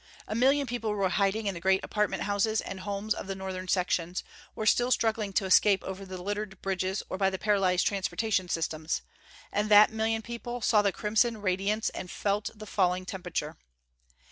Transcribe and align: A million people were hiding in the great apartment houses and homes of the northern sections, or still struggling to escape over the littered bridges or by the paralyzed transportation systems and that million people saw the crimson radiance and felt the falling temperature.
A 0.27 0.33
million 0.33 0.65
people 0.65 0.89
were 0.89 1.09
hiding 1.09 1.45
in 1.45 1.53
the 1.53 1.59
great 1.59 1.83
apartment 1.83 2.23
houses 2.23 2.59
and 2.59 2.79
homes 2.79 3.13
of 3.13 3.27
the 3.27 3.35
northern 3.35 3.67
sections, 3.67 4.23
or 4.55 4.65
still 4.65 4.89
struggling 4.89 5.31
to 5.33 5.45
escape 5.45 5.83
over 5.83 6.07
the 6.07 6.19
littered 6.19 6.59
bridges 6.63 7.03
or 7.07 7.19
by 7.19 7.29
the 7.29 7.37
paralyzed 7.37 7.85
transportation 7.85 8.49
systems 8.49 9.03
and 9.51 9.69
that 9.69 9.91
million 9.93 10.23
people 10.23 10.59
saw 10.59 10.81
the 10.81 10.91
crimson 10.91 11.39
radiance 11.39 11.89
and 11.89 12.09
felt 12.09 12.49
the 12.55 12.65
falling 12.65 13.05
temperature. 13.05 13.57